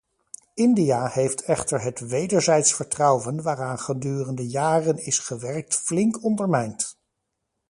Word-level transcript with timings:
India 0.55 1.07
heeft 1.07 1.41
echter 1.43 1.81
het 1.81 1.99
wederzijds 1.99 2.73
vertrouwen 2.73 3.41
waaraan 3.43 3.79
gedurende 3.79 4.47
jaren 4.47 4.97
is 4.97 5.19
gewerkt 5.19 5.75
flink 5.75 6.23
ondermijnd. 6.23 6.97